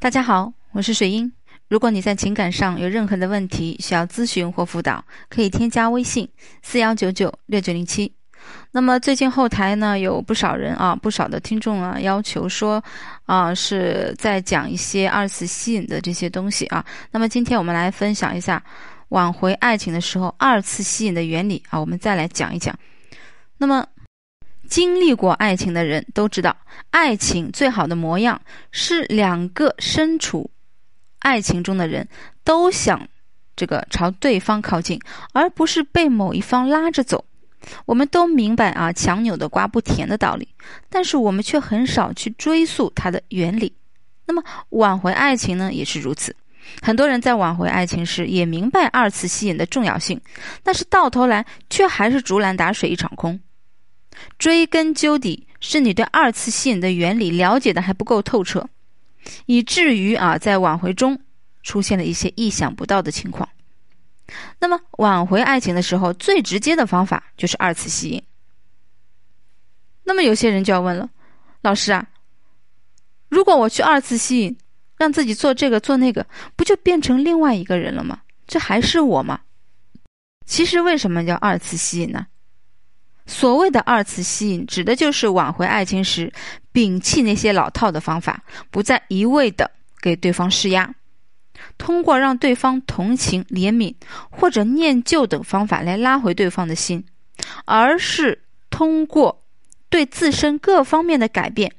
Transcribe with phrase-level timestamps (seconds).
[0.00, 1.30] 大家好，我是水英。
[1.66, 6.26] 如果你在情感上有任何的问题需要咨询或辅导，可以添加微信
[6.62, 8.10] 四幺九九六九零七。
[8.70, 12.80] 那么最近后台呢有不少人啊，不少的听众啊要求说，
[13.24, 16.86] 啊是在讲一些二次吸引的这些东西啊。
[17.10, 18.62] 那么今天我们来分享一下
[19.08, 22.72] 挽回爱情的时候二次吸引的原理啊，我们再来讲一讲。
[23.56, 23.84] 那么。
[24.68, 26.56] 经历过爱情的人都知道，
[26.90, 28.40] 爱情最好的模样
[28.70, 30.50] 是两个身处
[31.20, 32.06] 爱情中的人
[32.44, 33.08] 都想
[33.56, 35.00] 这个朝对方靠近，
[35.32, 37.24] 而不是被某一方拉着走。
[37.86, 40.46] 我们都明白啊，强扭的瓜不甜的道理，
[40.88, 43.72] 但是我们却很少去追溯它的原理。
[44.26, 46.34] 那么挽回爱情呢，也是如此。
[46.82, 50.20] 很多人在挽回爱情时也明白二次吸引的重要性，
[50.62, 53.40] 但是到头来却还是竹篮打水一场空。
[54.38, 58.68] 追根究底，是你对二次吸引的原理了解的还不够透彻，
[59.46, 61.20] 以至于啊，在挽回中
[61.62, 63.48] 出现了一些意想不到的情况。
[64.58, 68.22] 那么，挽回爱情的时候，最直接的方法就是二次吸引。
[70.04, 71.08] 那么，有些人就要问了，
[71.62, 72.06] 老师啊，
[73.28, 74.56] 如果我去二次吸引，
[74.96, 78.20] 让自己做这个做那个，不就变成另外一个人了吗？
[78.46, 79.40] 这还是我吗？
[80.44, 82.26] 其实，为什么叫二次吸引呢？
[83.28, 86.32] 所谓的二次吸引，指的就是挽回爱情时，
[86.72, 90.92] 摒弃那些老套的方法，不再一味的给对方施压，
[91.76, 93.94] 通过让对方同情、怜悯
[94.30, 97.04] 或者念旧等方法来拉回对方的心，
[97.66, 99.44] 而是通过
[99.90, 101.70] 对自身各方面的改变，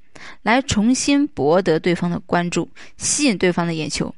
[0.44, 4.14] 来重新博得对方的关注，吸引对方的眼球。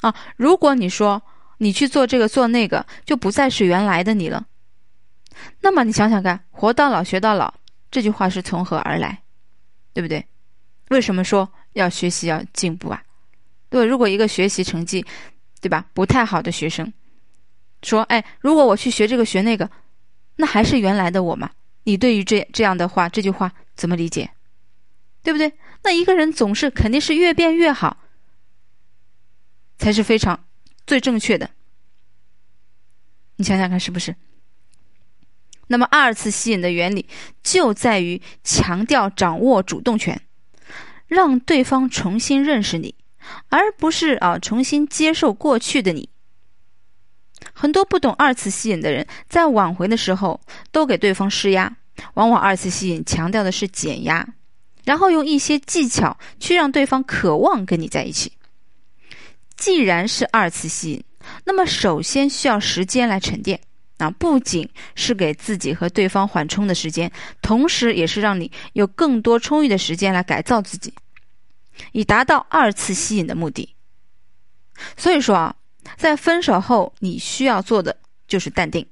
[0.00, 1.22] 啊，如果你说
[1.58, 4.44] 你去做这个做那个，就不再是原来的你了。
[5.60, 7.52] 那么你想想看，“活到老学到老”
[7.90, 9.22] 这句话是从何而来，
[9.92, 10.26] 对不对？
[10.90, 13.02] 为什么说要学习要进步啊？
[13.68, 15.04] 对，如果一个学习成绩，
[15.60, 16.92] 对吧，不太好的学生，
[17.82, 19.70] 说：“哎，如果我去学这个学那个，
[20.36, 21.50] 那还是原来的我吗？”
[21.84, 24.30] 你对于这这样的话，这句话怎么理解？
[25.22, 25.52] 对不对？
[25.82, 27.96] 那一个人总是肯定是越变越好，
[29.78, 30.44] 才是非常
[30.86, 31.50] 最正确的。
[33.36, 34.14] 你想想看，是不是？
[35.68, 37.06] 那么，二次吸引的原理
[37.42, 40.20] 就在于强调掌握主动权，
[41.06, 42.94] 让对方重新认识你，
[43.48, 46.08] 而不是啊重新接受过去的你。
[47.52, 50.40] 很多不懂二次吸引的人，在挽回的时候
[50.70, 51.74] 都给对方施压，
[52.14, 54.26] 往往二次吸引强调的是减压，
[54.84, 58.32] 然后用一些技巧去让对方渴望跟你在一起。
[59.56, 61.04] 既然是二次吸引，
[61.44, 63.60] 那么首先需要时间来沉淀。
[64.02, 70.92] 啊，不仅是给自己和对方缓冲的时间，同时也是让你有更多充裕的时间来改造自己，
[71.92, 73.74] 以达到二次吸引的目的。
[74.96, 75.54] 所以说啊，
[75.96, 77.96] 在分手后，你需要做的
[78.26, 78.86] 就是淡定，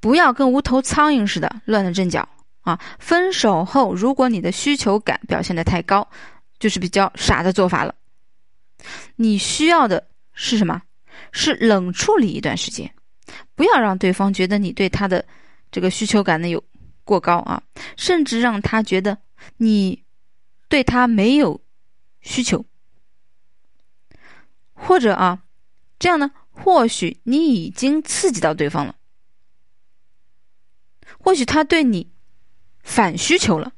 [0.00, 2.28] 不要跟无头苍蝇似的乱了阵脚
[2.62, 2.80] 啊。
[2.98, 6.08] 分手后，如果你的需求感表现的太高，
[6.58, 7.94] 就是比较傻的做法了。
[9.16, 10.82] 你需要的是什么？
[11.32, 12.92] 是冷处理一段时间，
[13.54, 15.24] 不要让对方觉得你对他的
[15.70, 16.62] 这个需求感呢有
[17.04, 17.62] 过高啊，
[17.96, 19.16] 甚至让他觉得
[19.56, 20.02] 你
[20.68, 21.60] 对他没有
[22.20, 22.64] 需求，
[24.72, 25.42] 或者啊，
[25.98, 28.94] 这样呢，或许你已经刺激到对方了，
[31.18, 32.10] 或许他对你
[32.82, 33.72] 反需求了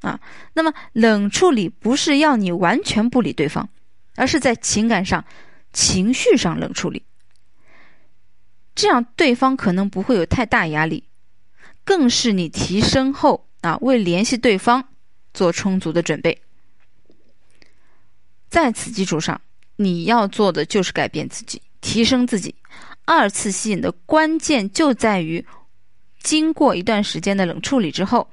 [0.00, 0.20] 啊。
[0.52, 3.68] 那么冷处理不是要你完全不理对方，
[4.16, 5.24] 而是在情感上。
[5.72, 7.02] 情绪上冷处理，
[8.74, 11.04] 这样对方可能不会有太大压力，
[11.84, 14.88] 更是你提升后啊为联系对方
[15.32, 16.40] 做充足的准备。
[18.48, 19.40] 在此基础上，
[19.76, 22.54] 你要做的就是改变自己，提升自己。
[23.04, 25.44] 二次吸引的关键就在于，
[26.20, 28.28] 经过一段时间的冷处理之后，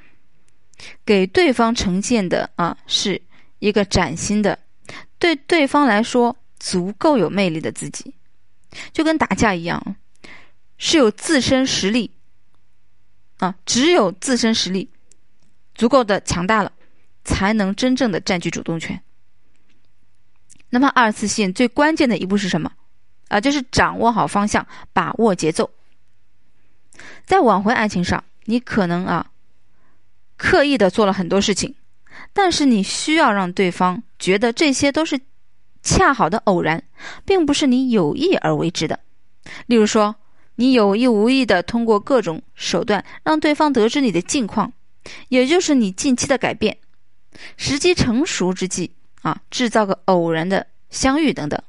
[1.05, 3.21] 给对方呈现的啊是
[3.59, 4.57] 一个崭新的，
[5.19, 6.35] 对对方来说。
[6.59, 8.15] 足够有魅力的自己，
[8.91, 9.95] 就跟打架一样，
[10.77, 12.11] 是有自身实力
[13.37, 14.89] 啊，只有自身实力
[15.75, 16.71] 足够的强大了，
[17.23, 19.01] 才能真正的占据主动权。
[20.69, 22.71] 那么二次吸引最关键的一步是什么？
[23.27, 25.69] 啊，就是掌握好方向，把握节奏。
[27.25, 29.31] 在挽回爱情上，你可能啊
[30.35, 31.75] 刻意的做了很多事情，
[32.33, 35.21] 但是你需要让对方觉得这些都是。
[35.83, 36.83] 恰好的偶然，
[37.25, 38.99] 并不是你有意而为之的。
[39.65, 40.15] 例如说，
[40.55, 44.73] 你有意无意的通过各种手段让对方得知你的近况，
[45.29, 46.77] 也就是你近期的改变，
[47.55, 48.91] 时机成熟之际
[49.21, 51.61] 啊，制造个偶然的相遇等等。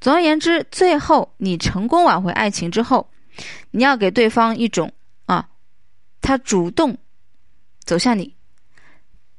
[0.00, 3.08] 总而言之，最后你成功挽回爱情之后，
[3.70, 4.92] 你要给对方一种
[5.26, 5.48] 啊，
[6.20, 6.98] 他主动
[7.84, 8.34] 走向你，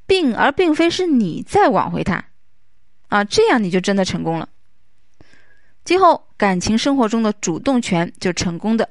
[0.06, 2.24] 并而并非是你在挽回他
[3.12, 4.48] 啊，这样你就真的成功了。
[5.84, 8.88] 今后感情生活中的主动权就成功的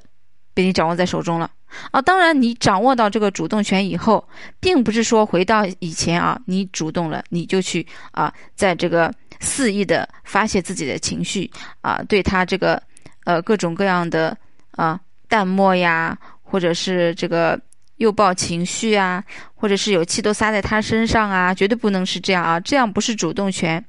[0.53, 1.49] 被你掌握在手中了
[1.89, 1.99] 啊！
[2.01, 4.27] 当然，你掌握到这个主动权以后，
[4.59, 11.49] 并不是说回到以前啊，你主动了你就去啊，在这个肆意的发泄自己的情绪
[11.81, 12.79] 啊，对他这个
[13.23, 14.37] 呃各种各样的
[14.73, 17.59] 啊淡漠呀，或者是这个
[17.95, 19.23] 又爆情绪啊，
[19.55, 22.59] 或者是有气都撒在他身上啊，绝对不能是这样啊！
[22.59, 23.83] 这样不是主动权。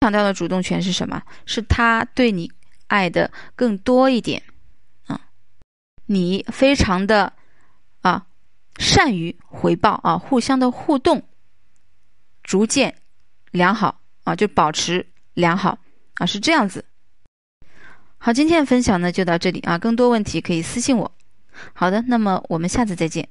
[0.00, 1.22] 强调的主动权是什么？
[1.44, 2.50] 是他对你
[2.86, 4.42] 爱的更多一点，
[5.06, 5.20] 啊，
[6.06, 7.30] 你非常的
[8.00, 8.26] 啊
[8.78, 11.22] 善于回报啊，互相的互动
[12.42, 12.94] 逐渐
[13.50, 15.78] 良好啊，就保持良好
[16.14, 16.82] 啊，是这样子。
[18.16, 21.12] 好，今天的分享呢就到这里啊，更多问题可以私信我。
[21.74, 23.28] 好的，那么我们下次再见。